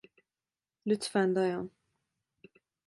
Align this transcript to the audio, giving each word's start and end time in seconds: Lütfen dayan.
Lütfen 0.85 1.35
dayan. 1.35 1.71